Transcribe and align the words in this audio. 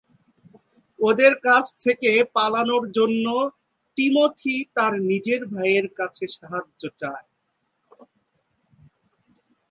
ওদের 0.99 1.33
কাছ 1.39 1.65
থেকে 1.83 2.11
পালানোর 2.35 2.83
জন্য 2.91 3.25
টিমোথি 3.97 4.55
তার 4.75 4.93
নিজের 5.01 5.41
ভাইয়ের 5.45 5.87
কাছে 5.99 6.25
সাহায্য 6.37 6.81
চায়। 6.97 7.27